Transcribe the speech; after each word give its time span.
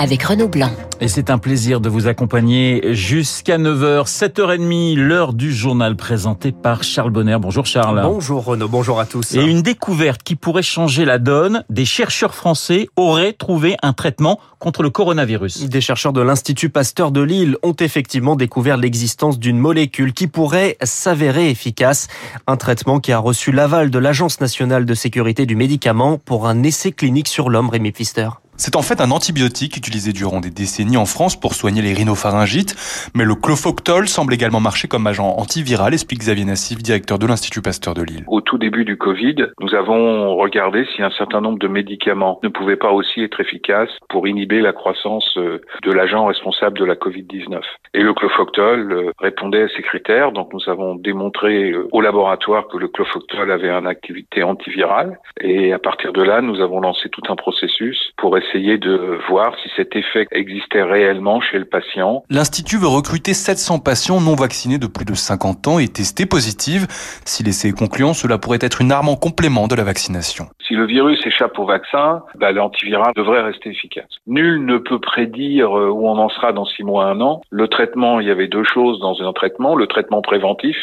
avec 0.00 0.22
Renaud 0.22 0.48
Blanc. 0.48 0.70
Et 1.02 1.08
c'est 1.08 1.28
un 1.28 1.36
plaisir 1.36 1.80
de 1.82 1.90
vous 1.90 2.06
accompagner 2.06 2.94
jusqu'à 2.94 3.58
9h, 3.58 4.06
7h30, 4.06 4.96
l'heure 4.96 5.34
du 5.34 5.52
journal 5.52 5.94
présenté 5.94 6.52
par 6.52 6.82
Charles 6.82 7.10
Bonner. 7.10 7.36
Bonjour 7.38 7.66
Charles. 7.66 8.00
Bonjour 8.02 8.42
Renaud, 8.46 8.68
bonjour 8.68 8.98
à 8.98 9.04
tous. 9.04 9.34
Et 9.34 9.42
une 9.42 9.60
découverte 9.60 10.22
qui 10.22 10.36
pourrait 10.36 10.62
changer 10.62 11.04
la 11.04 11.18
donne, 11.18 11.64
des 11.68 11.84
chercheurs 11.84 12.34
français 12.34 12.88
auraient 12.96 13.34
trouvé 13.34 13.76
un 13.82 13.92
traitement 13.92 14.40
contre 14.58 14.82
le 14.82 14.88
coronavirus. 14.88 15.68
Des 15.68 15.80
chercheurs 15.82 16.14
de 16.14 16.22
l'Institut 16.22 16.70
Pasteur 16.70 17.12
de 17.12 17.20
Lille 17.20 17.58
ont 17.62 17.76
effectivement 17.78 18.36
découvert 18.36 18.78
l'existence 18.78 19.38
d'une 19.38 19.58
molécule 19.58 20.14
qui 20.14 20.28
pourrait 20.28 20.78
s'avérer 20.82 21.50
efficace. 21.50 22.08
Un 22.46 22.56
traitement 22.56 23.00
qui 23.00 23.12
a 23.12 23.18
reçu 23.18 23.52
l'aval 23.52 23.90
de 23.90 23.98
l'Agence 23.98 24.40
nationale 24.40 24.86
de 24.86 24.94
sécurité 24.94 25.44
du 25.44 25.56
médicament 25.56 26.16
pour 26.16 26.46
un 26.46 26.62
essai 26.62 26.90
clinique 26.92 27.28
sur 27.28 27.50
l'homme, 27.50 27.68
Rémi 27.68 27.92
Pfister. 27.92 28.30
C'est 28.60 28.76
en 28.76 28.82
fait 28.82 29.00
un 29.00 29.10
antibiotique 29.10 29.78
utilisé 29.78 30.12
durant 30.12 30.40
des 30.40 30.50
décennies 30.50 30.98
en 30.98 31.06
France 31.06 31.34
pour 31.34 31.54
soigner 31.54 31.80
les 31.80 31.94
rhinopharyngites, 31.94 32.76
mais 33.14 33.24
le 33.24 33.34
clofoctol 33.34 34.06
semble 34.06 34.34
également 34.34 34.60
marcher 34.60 34.86
comme 34.86 35.06
agent 35.06 35.26
antiviral, 35.38 35.94
explique 35.94 36.20
Xavier 36.20 36.44
Nassif, 36.44 36.82
directeur 36.82 37.18
de 37.18 37.26
l'Institut 37.26 37.62
Pasteur 37.62 37.94
de 37.94 38.02
Lille. 38.02 38.24
Au 38.26 38.42
tout 38.42 38.58
début 38.58 38.84
du 38.84 38.98
Covid, 38.98 39.46
nous 39.60 39.74
avons 39.74 40.36
regardé 40.36 40.84
si 40.94 41.02
un 41.02 41.10
certain 41.10 41.40
nombre 41.40 41.58
de 41.58 41.68
médicaments 41.68 42.38
ne 42.42 42.50
pouvaient 42.50 42.76
pas 42.76 42.92
aussi 42.92 43.22
être 43.22 43.40
efficaces 43.40 43.96
pour 44.10 44.28
inhiber 44.28 44.60
la 44.60 44.74
croissance 44.74 45.38
euh, 45.38 45.62
de 45.82 45.90
l'agent 45.90 46.26
responsable 46.26 46.78
de 46.78 46.84
la 46.84 46.96
Covid-19. 46.96 47.62
Et 47.94 48.02
le 48.02 48.12
clofoctol 48.12 48.92
euh, 48.92 49.10
répondait 49.20 49.62
à 49.62 49.68
ces 49.68 49.80
critères, 49.80 50.32
donc 50.32 50.52
nous 50.52 50.68
avons 50.68 50.96
démontré 50.96 51.70
euh, 51.70 51.88
au 51.92 52.02
laboratoire 52.02 52.68
que 52.68 52.76
le 52.76 52.88
clofoctol 52.88 53.50
avait 53.50 53.70
une 53.70 53.86
activité 53.86 54.42
antivirale, 54.42 55.18
et 55.40 55.72
à 55.72 55.78
partir 55.78 56.12
de 56.12 56.22
là, 56.22 56.42
nous 56.42 56.60
avons 56.60 56.80
lancé 56.80 57.08
tout 57.08 57.22
un 57.30 57.36
processus 57.36 58.12
pour 58.18 58.36
essayer 58.36 58.49
essayer 58.50 58.78
de 58.78 59.18
voir 59.28 59.54
si 59.62 59.70
cet 59.76 59.94
effet 59.96 60.26
existait 60.32 60.82
réellement 60.82 61.40
chez 61.40 61.58
le 61.58 61.64
patient. 61.64 62.24
L'Institut 62.30 62.78
veut 62.78 62.88
recruter 62.88 63.34
700 63.34 63.78
patients 63.78 64.20
non 64.20 64.34
vaccinés 64.34 64.78
de 64.78 64.86
plus 64.86 65.04
de 65.04 65.14
50 65.14 65.68
ans 65.68 65.78
et 65.78 65.88
testés 65.88 66.26
positifs. 66.26 66.86
Si 67.24 67.42
l'essai 67.42 67.68
est 67.68 67.78
concluant, 67.78 68.14
cela 68.14 68.38
pourrait 68.38 68.58
être 68.60 68.80
une 68.80 68.92
arme 68.92 69.08
en 69.08 69.16
complément 69.16 69.68
de 69.68 69.74
la 69.74 69.84
vaccination. 69.84 70.46
Si 70.66 70.74
le 70.74 70.86
virus 70.86 71.24
échappe 71.26 71.58
au 71.58 71.66
vaccin, 71.66 72.22
bah, 72.36 72.52
l'antiviral 72.52 73.12
devrait 73.16 73.42
rester 73.42 73.70
efficace. 73.70 74.08
Nul 74.26 74.64
ne 74.64 74.78
peut 74.78 75.00
prédire 75.00 75.76
euh, 75.76 75.88
où 75.88 76.08
on 76.08 76.18
en 76.18 76.28
sera 76.28 76.52
dans 76.52 76.64
six 76.64 76.84
mois, 76.84 77.06
un 77.06 77.20
an. 77.20 77.42
Le 77.50 77.68
traitement, 77.68 78.20
il 78.20 78.28
y 78.28 78.30
avait 78.30 78.48
deux 78.48 78.64
choses 78.64 79.00
dans 79.00 79.20
un 79.22 79.32
traitement. 79.32 79.74
Le 79.74 79.86
traitement 79.86 80.22
préventif, 80.22 80.76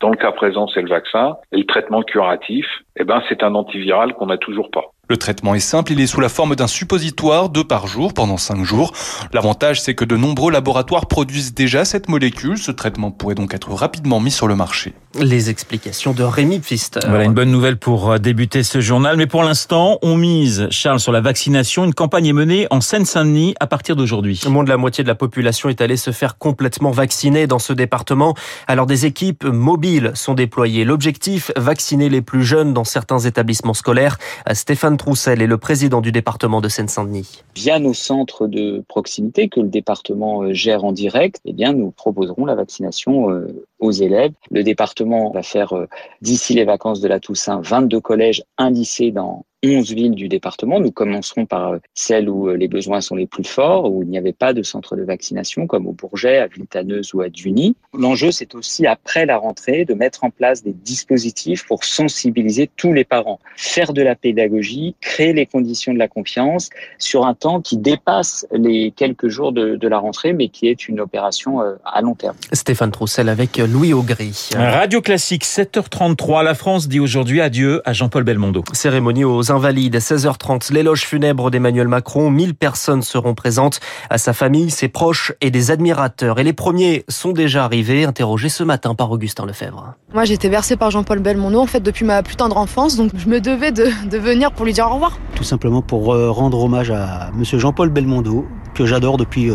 dans 0.00 0.10
le 0.10 0.16
cas 0.16 0.32
présent, 0.32 0.66
c'est 0.68 0.82
le 0.82 0.88
vaccin. 0.88 1.36
Et 1.52 1.58
le 1.58 1.66
traitement 1.66 2.02
curatif, 2.02 2.66
eh 2.96 3.04
ben, 3.04 3.22
c'est 3.28 3.42
un 3.42 3.54
antiviral 3.54 4.14
qu'on 4.14 4.26
n'a 4.26 4.38
toujours 4.38 4.70
pas. 4.70 4.92
Le 5.10 5.16
traitement 5.16 5.56
est 5.56 5.58
simple, 5.58 5.90
il 5.90 6.00
est 6.00 6.06
sous 6.06 6.20
la 6.20 6.28
forme 6.28 6.54
d'un 6.54 6.68
suppositoire, 6.68 7.48
deux 7.48 7.64
par 7.64 7.88
jour, 7.88 8.14
pendant 8.14 8.36
cinq 8.36 8.62
jours. 8.62 8.92
L'avantage, 9.32 9.82
c'est 9.82 9.96
que 9.96 10.04
de 10.04 10.16
nombreux 10.16 10.52
laboratoires 10.52 11.06
produisent 11.06 11.52
déjà 11.52 11.84
cette 11.84 12.08
molécule. 12.08 12.58
Ce 12.58 12.70
traitement 12.70 13.10
pourrait 13.10 13.34
donc 13.34 13.52
être 13.52 13.72
rapidement 13.72 14.20
mis 14.20 14.30
sur 14.30 14.46
le 14.46 14.54
marché. 14.54 14.94
Les 15.18 15.50
explications 15.50 16.12
de 16.12 16.22
Rémi 16.22 16.60
Pfister. 16.60 17.00
Voilà 17.08 17.24
une 17.24 17.34
bonne 17.34 17.50
nouvelle 17.50 17.76
pour 17.76 18.12
euh, 18.12 18.18
débuter 18.18 18.62
ce 18.62 18.80
journal. 18.80 19.16
Mais 19.16 19.26
pour 19.26 19.42
l'instant, 19.42 19.98
on 20.02 20.16
mise, 20.16 20.68
Charles, 20.70 21.00
sur 21.00 21.10
la 21.10 21.20
vaccination. 21.20 21.84
Une 21.84 21.94
campagne 21.94 22.26
est 22.26 22.32
menée 22.32 22.68
en 22.70 22.80
Seine-Saint-Denis 22.80 23.56
à 23.58 23.66
partir 23.66 23.96
d'aujourd'hui. 23.96 24.40
Moins 24.46 24.62
de 24.62 24.68
la 24.68 24.76
moitié 24.76 25.02
de 25.02 25.08
la 25.08 25.16
population 25.16 25.68
est 25.68 25.80
allée 25.80 25.96
se 25.96 26.12
faire 26.12 26.38
complètement 26.38 26.92
vacciner 26.92 27.48
dans 27.48 27.58
ce 27.58 27.72
département. 27.72 28.36
Alors 28.68 28.86
des 28.86 29.06
équipes 29.06 29.42
mobiles 29.42 30.12
sont 30.14 30.34
déployées. 30.34 30.84
L'objectif, 30.84 31.50
vacciner 31.56 32.08
les 32.08 32.22
plus 32.22 32.44
jeunes 32.44 32.72
dans 32.72 32.84
certains 32.84 33.18
établissements 33.18 33.74
scolaires. 33.74 34.16
Stéphane 34.52 34.96
Troussel 35.00 35.40
est 35.40 35.46
le 35.46 35.56
président 35.56 36.02
du 36.02 36.12
département 36.12 36.60
de 36.60 36.68
Seine-Saint-Denis. 36.68 37.42
Via 37.56 37.78
nos 37.78 37.94
centres 37.94 38.46
de 38.46 38.84
proximité 38.86 39.48
que 39.48 39.60
le 39.60 39.68
département 39.68 40.42
euh, 40.42 40.52
gère 40.52 40.84
en 40.84 40.92
direct, 40.92 41.40
eh 41.46 41.54
bien, 41.54 41.72
nous 41.72 41.90
proposerons 41.90 42.44
la 42.44 42.54
vaccination 42.54 43.30
euh, 43.30 43.64
aux 43.78 43.92
élèves. 43.92 44.32
Le 44.50 44.62
département 44.62 45.30
va 45.30 45.42
faire, 45.42 45.72
euh, 45.72 45.86
d'ici 46.20 46.52
les 46.52 46.66
vacances 46.66 47.00
de 47.00 47.08
la 47.08 47.18
Toussaint, 47.18 47.62
22 47.62 47.98
collèges, 47.98 48.44
un 48.58 48.68
lycée 48.68 49.10
dans 49.10 49.46
11 49.62 49.92
villes 49.92 50.14
du 50.14 50.28
département. 50.28 50.80
Nous 50.80 50.90
commencerons 50.90 51.44
par 51.44 51.72
euh, 51.72 51.78
celles 51.94 52.30
où 52.30 52.48
euh, 52.48 52.56
les 52.56 52.68
besoins 52.68 53.00
sont 53.00 53.14
les 53.14 53.26
plus 53.26 53.44
forts, 53.44 53.92
où 53.92 54.02
il 54.02 54.08
n'y 54.08 54.16
avait 54.16 54.32
pas 54.32 54.52
de 54.52 54.62
centre 54.62 54.96
de 54.96 55.02
vaccination, 55.02 55.66
comme 55.66 55.86
au 55.86 55.92
Bourget, 55.92 56.38
à 56.38 56.46
Villetaneuse 56.46 57.12
ou 57.12 57.20
à 57.20 57.28
Duny. 57.28 57.76
L'enjeu, 57.92 58.30
c'est 58.30 58.54
aussi, 58.54 58.86
après 58.86 59.26
la 59.26 59.36
rentrée, 59.36 59.84
de 59.84 59.94
mettre 59.94 60.24
en 60.24 60.30
place 60.30 60.62
des 60.62 60.72
dispositifs 60.72 61.66
pour 61.66 61.84
sensibiliser 61.84 62.70
tous 62.76 62.92
les 62.92 63.04
parents, 63.04 63.38
faire 63.56 63.92
de 63.92 64.02
la 64.02 64.14
pédagogie, 64.14 64.94
créer 65.00 65.32
les 65.32 65.46
conditions 65.46 65.92
de 65.92 65.98
la 65.98 66.08
confiance 66.08 66.70
sur 66.98 67.26
un 67.26 67.34
temps 67.34 67.60
qui 67.60 67.76
dépasse 67.76 68.46
les 68.52 68.92
quelques 68.92 69.28
jours 69.28 69.52
de, 69.52 69.76
de 69.76 69.88
la 69.88 69.98
rentrée, 69.98 70.32
mais 70.32 70.48
qui 70.48 70.68
est 70.68 70.88
une 70.88 71.00
opération 71.00 71.60
à 71.84 72.00
long 72.00 72.14
terme. 72.14 72.36
Stéphane 72.52 72.90
Troussel 72.90 73.28
avec 73.28 73.58
Louis 73.58 73.92
Augry. 73.92 74.50
Radio 74.54 75.00
Classique, 75.00 75.44
7h33. 75.44 76.44
La 76.44 76.54
France 76.54 76.88
dit 76.88 77.00
aujourd'hui 77.00 77.40
adieu 77.40 77.82
à 77.84 77.92
Jean-Paul 77.92 78.24
Belmondo. 78.24 78.64
Cérémonie 78.72 79.24
aux 79.24 79.49
Invalides, 79.50 79.96
16h30. 79.96 80.72
L'éloge 80.72 81.04
funèbre 81.04 81.50
d'Emmanuel 81.50 81.88
Macron. 81.88 82.30
1000 82.30 82.54
personnes 82.54 83.02
seront 83.02 83.34
présentes 83.34 83.80
à 84.08 84.18
sa 84.18 84.32
famille, 84.32 84.70
ses 84.70 84.88
proches 84.88 85.32
et 85.40 85.50
des 85.50 85.70
admirateurs. 85.70 86.38
Et 86.38 86.44
les 86.44 86.52
premiers 86.52 87.04
sont 87.08 87.32
déjà 87.32 87.64
arrivés, 87.64 88.04
interrogés 88.04 88.48
ce 88.48 88.62
matin 88.62 88.94
par 88.94 89.10
Augustin 89.10 89.46
Lefebvre. 89.46 89.94
Moi, 90.14 90.24
j'ai 90.24 90.34
été 90.34 90.48
bercé 90.48 90.76
par 90.76 90.90
Jean-Paul 90.90 91.18
Belmondo, 91.18 91.60
en 91.60 91.66
fait, 91.66 91.80
depuis 91.80 92.04
ma 92.04 92.22
plus 92.22 92.36
tendre 92.36 92.56
enfance. 92.56 92.96
Donc, 92.96 93.10
je 93.14 93.28
me 93.28 93.40
devais 93.40 93.72
de, 93.72 93.88
de 94.08 94.18
venir 94.18 94.52
pour 94.52 94.64
lui 94.64 94.72
dire 94.72 94.86
au 94.86 94.94
revoir. 94.94 95.18
Tout 95.34 95.44
simplement 95.44 95.82
pour 95.82 96.14
euh, 96.14 96.30
rendre 96.30 96.62
hommage 96.62 96.90
à 96.90 97.30
monsieur 97.34 97.58
Jean-Paul 97.58 97.90
Belmondo, 97.90 98.46
que 98.74 98.86
j'adore 98.86 99.16
depuis 99.16 99.50
euh, 99.50 99.54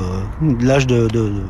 l'âge 0.61 0.87
de, 0.87 1.07
de, 1.07 1.29
de 1.29 1.41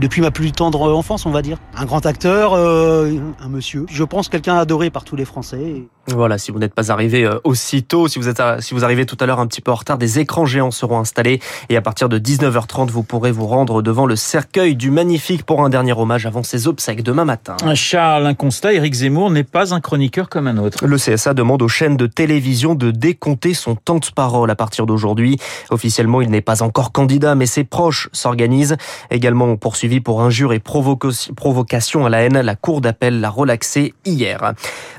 depuis 0.00 0.22
ma 0.22 0.30
plus 0.30 0.52
tendre 0.52 0.94
enfance, 0.94 1.26
on 1.26 1.30
va 1.30 1.42
dire. 1.42 1.58
Un 1.76 1.84
grand 1.84 2.06
acteur, 2.06 2.54
euh, 2.54 3.12
un 3.40 3.48
monsieur. 3.48 3.84
Je 3.88 4.04
pense 4.04 4.28
quelqu'un 4.28 4.56
adoré 4.56 4.90
par 4.90 5.04
tous 5.04 5.16
les 5.16 5.24
Français. 5.24 5.88
Voilà, 6.08 6.36
si 6.36 6.50
vous 6.50 6.58
n'êtes 6.58 6.74
pas 6.74 6.90
arrivé 6.90 7.24
euh, 7.24 7.38
aussitôt, 7.44 8.08
si 8.08 8.18
vous 8.18 8.28
êtes 8.28 8.42
si 8.58 8.74
vous 8.74 8.84
arrivez 8.84 9.06
tout 9.06 9.16
à 9.20 9.26
l'heure 9.26 9.38
un 9.38 9.46
petit 9.46 9.60
peu 9.60 9.70
en 9.70 9.76
retard, 9.76 9.98
des 9.98 10.18
écrans 10.18 10.46
géants 10.46 10.72
seront 10.72 10.98
installés 10.98 11.40
et 11.68 11.76
à 11.76 11.80
partir 11.80 12.08
de 12.08 12.18
19h30, 12.18 12.88
vous 12.88 13.04
pourrez 13.04 13.30
vous 13.30 13.46
rendre 13.46 13.82
devant 13.82 14.06
le 14.06 14.16
cercueil 14.16 14.74
du 14.74 14.90
magnifique 14.90 15.44
pour 15.44 15.64
un 15.64 15.68
dernier 15.68 15.92
hommage 15.92 16.26
avant 16.26 16.42
ses 16.42 16.66
obsèques 16.66 17.04
demain 17.04 17.24
matin. 17.24 17.56
Charles, 17.74 18.26
un 18.26 18.34
constat, 18.34 18.72
Éric 18.72 18.94
Zemmour 18.94 19.30
n'est 19.30 19.44
pas 19.44 19.74
un 19.74 19.80
chroniqueur 19.80 20.28
comme 20.28 20.48
un 20.48 20.58
autre. 20.58 20.84
Le 20.84 20.96
CSA 20.96 21.34
demande 21.34 21.62
aux 21.62 21.68
chaînes 21.68 21.96
de 21.96 22.06
télévision 22.06 22.74
de 22.74 22.90
décompter 22.90 23.54
son 23.54 23.76
temps 23.76 23.98
de 23.98 24.06
parole 24.14 24.50
à 24.50 24.56
partir 24.56 24.86
d'aujourd'hui. 24.86 25.38
Officiellement, 25.70 26.20
il 26.20 26.30
n'est 26.30 26.40
pas 26.40 26.62
encore 26.62 26.90
candidat, 26.90 27.36
mais 27.36 27.46
ses 27.46 27.62
proches 27.62 28.08
s'organisent. 28.12 28.76
Également 29.10 29.56
poursuivi 29.56 30.00
pour 30.00 30.22
injure 30.22 30.52
et 30.52 30.58
provocation 30.58 32.06
à 32.06 32.08
la 32.08 32.22
haine. 32.22 32.40
La 32.40 32.56
Cour 32.56 32.80
d'appel 32.80 33.20
l'a 33.20 33.30
relaxé 33.30 33.94
hier. 34.04 34.54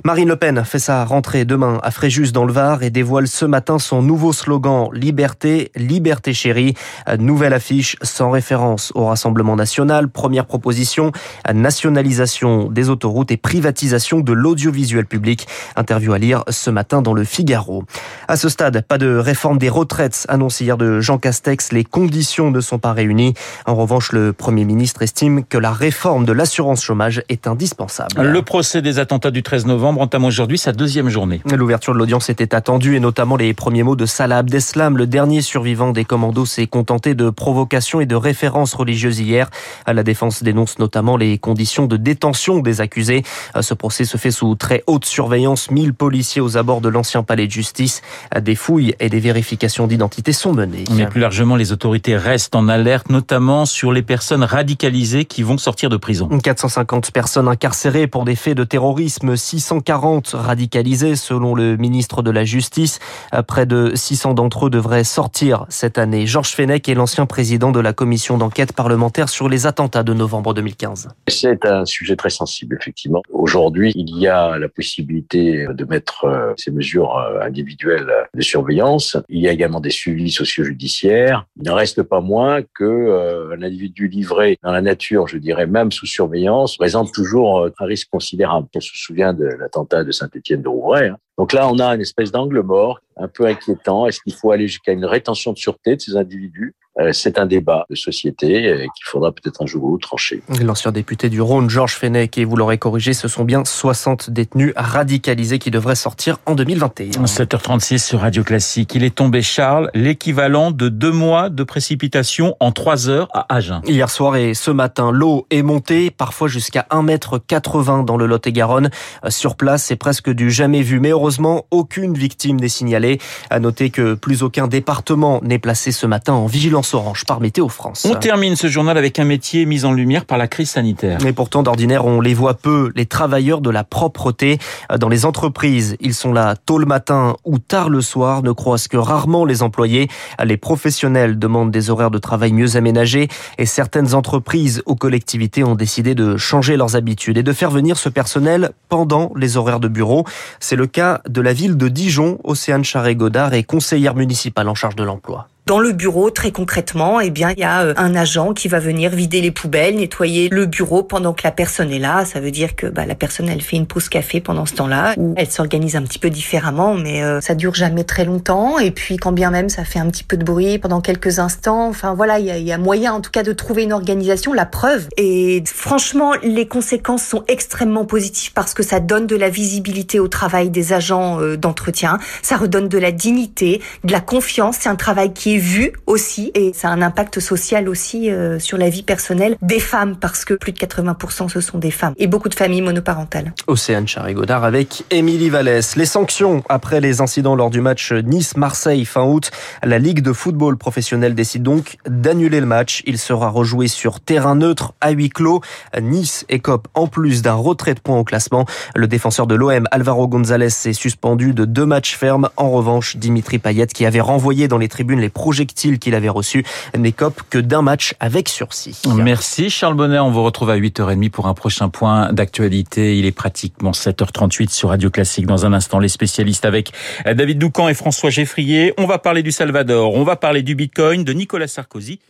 Marine 0.06 0.30
Le 0.30 0.38
Pen 0.38 0.64
fait 0.64 0.80
sa 0.80 0.93
rentrée 1.04 1.46
demain 1.46 1.80
à 1.82 1.92
Fréjus 1.92 2.32
dans 2.32 2.46
le 2.46 2.54
Var 2.54 2.84
et 2.84 2.90
dévoile 2.90 3.28
ce 3.28 3.46
matin 3.46 3.80
son 3.80 4.02
nouveau 4.02 4.34
slogan 4.34 4.90
Liberté, 4.94 5.72
liberté 5.76 6.34
chérie. 6.34 6.76
Nouvelle 7.18 7.54
affiche 7.54 7.98
sans 8.02 8.30
référence 8.30 8.92
au 8.96 9.06
Rassemblement 9.06 9.56
national. 9.56 10.10
Première 10.10 10.46
proposition, 10.46 11.12
nationalisation 11.52 12.70
des 12.70 12.90
autoroutes 12.90 13.32
et 13.32 13.38
privatisation 13.38 14.20
de 14.20 14.34
l'audiovisuel 14.34 15.06
public. 15.06 15.48
Interview 15.76 16.14
à 16.14 16.20
lire 16.20 16.44
ce 16.50 16.70
matin 16.70 17.02
dans 17.02 17.14
le 17.14 17.24
Figaro. 17.24 17.84
À 18.28 18.38
ce 18.38 18.50
stade, 18.50 18.82
pas 18.82 18.98
de 18.98 19.16
réforme 19.16 19.58
des 19.58 19.70
retraites 19.70 20.26
annoncée 20.30 20.66
hier 20.66 20.78
de 20.78 21.02
Jean 21.02 21.18
Castex. 21.18 21.72
Les 21.72 21.84
conditions 21.84 22.52
ne 22.52 22.62
sont 22.62 22.80
pas 22.80 22.94
réunies. 22.94 23.34
En 23.66 23.76
revanche, 23.76 24.12
le 24.12 24.34
Premier 24.34 24.66
ministre 24.66 25.02
estime 25.02 25.44
que 25.44 25.58
la 25.58 25.72
réforme 25.72 26.26
de 26.26 26.34
l'assurance 26.34 26.84
chômage 26.84 27.24
est 27.30 27.48
indispensable. 27.48 28.22
Le 28.22 28.42
procès 28.42 28.82
des 28.82 29.00
attentats 29.00 29.32
du 29.32 29.44
13 29.44 29.66
novembre 29.66 30.02
entame 30.02 30.26
aujourd'hui 30.26 30.58
sa 30.58 30.72
deuxième 30.84 31.08
journée. 31.08 31.42
L'ouverture 31.50 31.94
de 31.94 32.00
l'audience 32.00 32.30
était 32.30 32.54
attendue 32.54 32.98
et 32.98 33.00
notamment 33.00 33.38
les 33.38 33.54
premiers 33.54 33.84
mots 33.84 33.96
de 33.96 34.06
Salah 34.06 34.40
Abdeslam, 34.40 34.98
le 34.98 35.08
dernier 35.08 35.42
survivant 35.42 35.92
des 35.92 36.04
commandos, 36.04 36.46
s'est 36.46 36.68
contenté 36.68 37.16
de 37.16 37.30
provocations 37.30 38.02
et 38.02 38.06
de 38.06 38.16
références 38.16 38.74
religieuses 38.74 39.22
hier. 39.22 39.50
La 39.88 40.04
défense 40.04 40.44
dénonce 40.44 40.80
notamment 40.80 41.16
les 41.16 41.38
conditions 41.38 41.86
de 41.86 41.96
détention 41.96 42.60
des 42.60 42.82
accusés. 42.82 43.24
Ce 43.62 43.74
procès 43.74 44.04
se 44.04 44.18
fait 44.18 44.32
sous 44.32 44.56
très 44.56 44.84
haute 44.86 45.06
surveillance. 45.06 45.72
1000 45.72 45.94
policiers 45.94 46.42
aux 46.42 46.58
abords 46.58 46.82
de 46.82 46.90
l'ancien 46.90 47.24
palais 47.24 47.48
de 47.48 47.52
justice. 47.52 48.02
Des 48.42 48.56
fouilles 48.56 48.96
et 49.00 49.08
des 49.08 49.22
vérifications 49.22 49.88
d'identité 49.88 50.34
sont 50.34 50.52
menées. 50.52 50.84
Mais 50.92 51.06
plus 51.06 51.22
largement, 51.22 51.56
les 51.56 51.72
autorités 51.72 52.18
restent 52.18 52.56
en 52.56 52.68
alerte, 52.68 53.10
notamment 53.10 53.66
sur 53.66 53.94
les 53.94 54.02
personnes 54.02 54.44
radicales 54.44 54.64
radicalisés 54.64 55.26
qui 55.26 55.44
vont 55.44 55.58
sortir 55.58 55.90
de 55.90 55.98
prison. 55.98 56.30
450 56.30 57.12
personnes 57.12 57.48
incarcérées 57.48 58.08
pour 58.08 58.26
des 58.26 58.36
faits 58.36 58.58
de 58.58 58.64
terrorisme, 58.64 59.36
640 59.36 60.30
selon 60.74 61.54
le 61.54 61.78
ministre 61.78 62.24
de 62.24 62.32
la 62.32 62.46
Justice. 62.46 63.00
Près 63.48 63.66
de 63.66 63.92
600 63.96 64.34
d'entre 64.34 64.68
eux 64.68 64.70
devraient 64.70 65.04
sortir 65.04 65.66
cette 65.70 65.98
année. 65.98 66.26
Georges 66.26 66.52
Fenech 66.52 66.90
est 66.90 66.96
l'ancien 66.96 67.26
président 67.26 67.72
de 67.72 67.80
la 67.80 67.94
commission 67.94 68.38
d'enquête 68.38 68.74
parlementaire 68.74 69.30
sur 69.30 69.50
les 69.50 69.68
attentats 69.68 70.04
de 70.04 70.14
novembre 70.14 70.54
2015. 70.54 71.10
C'est 71.28 71.66
un 71.66 71.86
sujet 71.86 72.16
très 72.16 72.30
sensible, 72.30 72.78
effectivement. 72.80 73.22
Aujourd'hui, 73.32 73.92
il 73.96 74.18
y 74.18 74.28
a 74.28 74.58
la 74.58 74.68
possibilité 74.68 75.68
de 75.70 75.86
mettre 75.86 76.26
euh, 76.26 76.54
ces 76.58 76.72
mesures 76.72 77.18
euh, 77.18 77.42
individuelles 77.42 78.12
de 78.34 78.42
surveillance. 78.42 79.18
Il 79.30 79.42
y 79.42 79.48
a 79.48 79.52
également 79.52 79.80
des 79.80 79.92
suivis 79.92 80.32
socio-judiciaires. 80.32 81.46
Il 81.58 81.68
n'en 81.68 81.76
reste 81.76 82.02
pas 82.02 82.22
moins 82.22 82.62
que 82.62 82.84
euh, 82.84 83.56
un 83.56 83.62
individu 83.62 84.08
livré 84.08 84.58
dans 84.64 84.72
la 84.72 84.82
nature, 84.82 85.28
je 85.28 85.38
dirais 85.38 85.68
même 85.68 85.92
sous 85.92 86.08
surveillance, 86.08 86.78
présente 86.78 87.12
toujours 87.12 87.70
un 87.78 87.86
risque 87.86 88.10
considérable. 88.10 88.68
On 88.76 88.80
se 88.80 88.96
souvient 88.96 89.34
de 89.34 89.46
l'attentat 89.46 90.04
de 90.04 90.12
Saint-Étienne 90.12 90.62
de 90.64 90.70
Rouvray. 90.70 91.12
Donc 91.38 91.54
là, 91.54 91.68
on 91.68 91.80
a 91.80 91.96
une 91.96 92.02
espèce 92.02 92.32
d'angle 92.32 92.62
mort 92.62 93.00
un 93.18 93.28
peu 93.28 93.46
inquiétant. 93.46 94.08
Est-ce 94.08 94.22
qu'il 94.22 94.34
faut 94.34 94.52
aller 94.52 94.68
jusqu'à 94.68 94.92
une 94.92 95.06
rétention 95.06 95.54
de 95.54 95.58
sûreté 95.58 95.96
de 95.96 96.02
ces 96.02 96.16
individus? 96.16 96.76
Euh, 97.00 97.12
c'est 97.12 97.40
un 97.40 97.48
débat 97.48 97.88
de 97.90 97.96
société 97.96 98.68
euh, 98.68 98.82
qu'il 98.82 99.06
faudra 99.06 99.32
peut-être 99.32 99.64
un 99.64 99.66
jour 99.66 99.84
ou 99.84 99.92
l'autre 99.94 100.08
trancher. 100.08 100.44
L'ancien 100.62 100.92
député 100.92 101.28
du 101.28 101.42
Rhône, 101.42 101.68
Georges 101.68 101.96
Fenech, 101.96 102.38
et 102.38 102.46
vous 102.46 102.56
l'aurez 102.56 102.78
corrigé, 102.78 103.14
ce 103.14 103.28
sont 103.28 103.46
bien 103.46 103.66
60 103.66 104.30
détenus 104.30 104.74
radicalisés 104.76 105.58
qui 105.58 105.72
devraient 105.72 105.96
sortir 105.96 106.38
en 106.46 106.54
2021. 106.54 107.24
7h36 107.24 107.98
sur 107.98 108.20
Radio 108.20 108.44
Classique. 108.44 108.94
Il 108.94 109.04
est 109.04 109.16
tombé, 109.16 109.42
Charles, 109.42 109.90
l'équivalent 109.96 110.70
de 110.70 110.88
deux 110.88 111.12
mois 111.12 111.50
de 111.50 111.64
précipitation 111.64 112.56
en 112.60 112.72
trois 112.72 113.10
heures 113.10 113.28
à 113.34 113.56
Agen. 113.56 113.82
Hier 113.88 114.12
soir 114.12 114.36
et 114.36 114.54
ce 114.54 114.70
matin, 114.70 115.12
l'eau 115.12 115.48
est 115.50 115.64
montée, 115.64 116.12
parfois 116.12 116.48
jusqu'à 116.48 116.86
1,80 116.92 118.00
m 118.02 118.06
dans 118.06 118.18
le 118.18 118.28
Lot-et-Garonne. 118.28 118.92
Euh, 119.26 119.32
sur 119.32 119.56
place, 119.56 119.86
c'est 119.86 119.96
presque 119.96 120.30
du 120.30 120.52
jamais 120.52 120.84
vu. 120.84 121.00
Mais 121.00 121.12
heureusement, 121.24 121.66
aucune 121.72 122.16
victime 122.16 122.60
n'est 122.60 122.68
signalée. 122.68 123.18
À 123.50 123.62
noter 123.62 123.92
que 123.92 124.14
plus 124.14 124.44
aucun 124.44 124.68
département 124.68 125.40
n'est 125.42 125.58
placé 125.58 125.94
ce 125.94 126.06
matin 126.06 126.34
en 126.34 126.48
vigilance 126.48 126.94
orange 126.94 127.24
par 127.24 127.40
Météo 127.40 127.70
France. 127.70 128.06
On 128.10 128.16
termine 128.16 128.58
ce 128.58 128.68
journal 128.68 128.98
avec 128.98 129.20
un 129.20 129.24
métier 129.24 129.66
mis 129.66 129.86
en 129.86 129.94
lumière 129.94 130.26
par 130.26 130.38
la 130.38 130.50
crise 130.50 130.72
sanitaire. 130.72 131.20
Mais 131.24 131.32
pourtant, 131.32 131.64
d'ordinaire, 131.64 132.06
on 132.06 132.20
les 132.20 132.34
voit 132.34 132.56
peu, 132.56 132.92
les 132.98 133.06
travailleurs 133.06 133.62
de 133.62 133.70
la 133.70 133.86
propreté. 133.86 134.58
Dans 135.00 135.08
les 135.08 135.26
entreprises, 135.26 135.96
ils 136.02 136.14
sont 136.14 136.34
là 136.34 136.58
tôt 136.58 136.78
le 136.78 136.86
matin 136.86 137.38
ou 137.46 137.58
tard 137.58 137.88
le 137.88 138.02
soir, 138.02 138.44
ne 138.44 138.52
croisent 138.52 138.90
que 138.90 138.98
rarement 138.98 139.46
les 139.46 139.64
employés. 139.64 140.10
Les 140.44 140.58
professionnels 140.58 141.40
demandent 141.40 141.72
des 141.72 141.90
horaires 141.90 142.12
de 142.12 142.18
travail 142.18 142.52
mieux 142.52 142.76
aménagés 142.76 143.30
et 143.58 143.66
certaines 143.66 144.14
entreprises 144.14 144.84
ou 144.88 144.96
collectivités 144.96 145.64
ont 145.64 145.76
décidé 145.76 146.16
de 146.16 146.36
changer 146.36 146.76
leurs 146.76 146.98
habitudes 146.98 147.38
et 147.38 147.44
de 147.44 147.54
faire 147.54 147.72
venir 147.72 147.96
ce 147.96 148.10
personnel 148.10 148.72
pendant 148.90 149.32
les 149.38 149.56
horaires 149.56 149.80
de 149.80 149.88
bureau. 149.88 150.26
C'est 150.60 150.76
le 150.76 150.88
cas 150.88 151.13
de 151.28 151.42
la 151.42 151.54
ville 151.54 151.78
de 151.78 151.88
Dijon. 151.88 152.40
Océane 152.44 152.84
Charret-Godard 152.84 153.54
est 153.54 153.64
conseillère 153.64 154.16
municipale 154.16 154.70
en 154.70 154.76
charge 154.76 154.96
de 154.96 155.04
l'emploi. 155.04 155.48
Dans 155.66 155.80
le 155.80 155.94
bureau, 155.94 156.30
très 156.30 156.52
concrètement, 156.52 157.22
eh 157.22 157.30
bien, 157.30 157.52
il 157.52 157.60
y 157.60 157.64
a 157.64 157.84
euh, 157.84 157.94
un 157.96 158.16
agent 158.16 158.52
qui 158.54 158.68
va 158.68 158.80
venir 158.80 159.12
vider 159.12 159.40
les 159.40 159.52
poubelles, 159.52 159.96
nettoyer 159.96 160.50
le 160.50 160.66
bureau 160.66 161.04
pendant 161.04 161.32
que 161.32 161.44
la 161.46 161.52
personne 161.52 161.90
est 161.90 162.00
là. 162.00 162.26
Ça 162.26 162.42
veut 162.42 162.52
dire 162.52 162.76
que 162.76 162.88
bah, 162.88 163.06
la 163.06 163.16
personne, 163.16 163.48
elle 163.48 163.62
fait 163.62 163.78
une 163.78 163.88
pause 163.88 164.10
café 164.10 164.42
pendant 164.42 164.66
ce 164.66 164.74
temps-là. 164.74 165.16
Elle 165.38 165.50
s'organise 165.50 165.96
un 165.96 166.02
petit 166.02 166.20
peu 166.20 166.30
différemment, 166.30 166.96
mais 166.96 167.24
euh, 167.24 167.40
ça 167.40 167.56
dure 167.56 167.76
jamais 167.76 168.04
très 168.04 168.26
longtemps. 168.26 168.78
Et 168.78 168.92
puis, 168.92 169.16
quand 169.16 169.32
bien 169.32 169.52
même 169.52 169.70
ça 169.70 169.86
fait 169.86 170.00
un 170.00 170.08
petit 170.10 170.26
peu 170.26 170.36
de 170.36 170.44
bruit 170.44 170.80
pendant 170.80 171.00
quelques 171.00 171.40
instants, 171.40 171.88
enfin 171.88 172.14
voilà, 172.14 172.40
il 172.40 172.46
y 172.46 172.52
a, 172.52 172.58
y 172.58 172.74
a, 172.74 172.78
moyen 172.78 173.14
en 173.14 173.22
tout 173.22 173.32
cas 173.32 173.44
de 173.44 173.54
trouver 173.54 173.84
une 173.84 173.94
organisation. 173.94 174.52
La 174.52 174.66
preuve. 174.66 175.08
Et 175.16 175.64
franchement, 175.66 176.34
les 176.44 176.68
conséquences 176.68 177.24
sont 177.24 177.46
extrêmement 177.48 178.04
positives 178.04 178.52
parce 178.52 178.74
que 178.74 178.84
ça 178.84 179.00
donne 179.00 179.28
de 179.28 179.38
la 179.38 179.50
visibilité 179.50 180.20
au 180.20 180.28
travail 180.28 180.70
des 180.70 180.92
agents 180.92 181.40
euh, 181.40 181.56
d'entretien. 181.56 182.20
Ça 182.42 182.58
redonne 182.58 182.90
de 182.90 182.98
la 182.98 183.14
dignité, 183.14 183.82
de 184.04 184.12
la 184.12 184.20
confiance. 184.20 184.80
C'est 184.82 184.90
un 184.90 184.98
travail 184.98 185.32
qui 185.32 185.53
vu 185.58 185.94
aussi 186.08 186.52
et 186.56 186.74
ça 186.74 186.90
a 186.90 186.92
un 186.92 187.02
impact 187.02 187.40
social 187.40 187.90
aussi 187.90 188.30
euh, 188.30 188.60
sur 188.60 188.78
la 188.78 188.90
vie 188.90 189.04
personnelle 189.04 189.56
des 189.62 189.80
femmes 189.80 190.16
parce 190.16 190.46
que 190.46 190.54
plus 190.54 190.72
de 190.72 190.78
80% 190.78 191.50
ce 191.50 191.62
sont 191.62 191.78
des 191.78 191.92
femmes 191.92 192.14
et 192.18 192.28
beaucoup 192.28 192.50
de 192.50 192.56
familles 192.56 192.82
monoparentales. 192.82 193.54
Océane 193.68 194.08
Charry-Godard 194.08 194.64
avec 194.64 195.04
Émilie 195.12 195.50
Vallès. 195.50 195.96
Les 195.96 196.06
sanctions 196.06 196.64
après 196.70 197.02
les 197.02 197.22
incidents 197.22 197.56
lors 197.56 197.70
du 197.70 197.82
match 197.82 198.12
Nice-Marseille 198.12 199.06
fin 199.06 199.24
août. 199.24 199.52
La 199.84 200.00
Ligue 200.00 200.22
de 200.22 200.34
football 200.34 200.78
professionnel 200.78 201.36
décide 201.36 201.64
donc 201.64 201.98
d'annuler 202.08 202.60
le 202.60 202.66
match. 202.66 203.04
Il 203.06 203.18
sera 203.18 203.50
rejoué 203.50 203.88
sur 203.88 204.20
terrain 204.20 204.56
neutre 204.56 204.94
à 205.02 205.12
huis 205.12 205.30
clos. 205.30 205.62
Nice 206.02 206.46
écope 206.50 206.88
en 206.94 207.08
plus 207.08 207.42
d'un 207.42 207.54
retrait 207.54 207.94
de 207.94 208.00
points 208.00 208.18
au 208.18 208.24
classement. 208.24 208.66
Le 208.96 209.08
défenseur 209.08 209.48
de 209.48 209.56
l'OM 209.56 209.88
Alvaro 209.92 210.28
González 210.28 210.70
s'est 210.70 210.94
suspendu 210.94 211.54
de 211.54 211.66
deux 211.66 211.86
matchs 211.86 212.16
fermes. 212.16 212.50
En 212.58 212.70
revanche, 212.70 213.18
Dimitri 213.18 213.60
Payet 213.60 213.88
qui 213.88 214.06
avait 214.06 214.22
renvoyé 214.22 214.68
dans 214.68 214.78
les 214.78 214.88
tribunes 214.88 215.20
les 215.20 215.30
projectile 215.44 216.00
qu'il 216.00 216.16
avait 216.16 216.30
reçu 216.30 216.64
n'écope 216.98 217.42
que 217.50 217.58
d'un 217.58 217.82
match 217.82 218.16
avec 218.22 218.48
sursis. 218.48 219.02
Merci 219.14 219.70
Charles 219.70 219.96
Bonnet, 219.96 220.20
on 220.20 220.32
vous 220.32 220.42
retrouve 220.42 220.70
à 220.70 220.78
8h30 220.78 221.30
pour 221.32 221.48
un 221.48 221.54
prochain 221.54 221.90
point 221.90 222.32
d'actualité. 222.32 223.18
Il 223.18 223.26
est 223.26 223.34
pratiquement 223.34 223.92
7h38 223.92 224.70
sur 224.70 224.88
Radio 224.88 225.10
Classique. 225.10 225.46
Dans 225.46 225.66
un 225.66 225.74
instant, 225.74 226.00
les 226.00 226.08
spécialistes 226.08 226.64
avec 226.64 226.94
David 227.26 227.58
Doucan 227.58 227.90
et 227.90 227.94
François 227.94 228.30
Geffrier. 228.30 228.94
On 228.98 229.06
va 229.06 229.18
parler 229.18 229.44
du 229.44 229.52
Salvador, 229.52 230.14
on 230.14 230.24
va 230.24 230.38
parler 230.38 230.62
du 230.62 230.76
Bitcoin, 230.76 231.26
de 231.26 231.34
Nicolas 231.34 231.68
Sarkozy 231.68 232.22